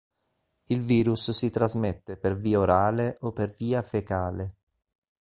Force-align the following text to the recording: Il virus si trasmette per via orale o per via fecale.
Il 0.63 0.81
virus 0.81 1.29
si 1.29 1.51
trasmette 1.51 2.17
per 2.17 2.35
via 2.35 2.57
orale 2.57 3.17
o 3.19 3.31
per 3.33 3.51
via 3.51 3.83
fecale. 3.83 4.55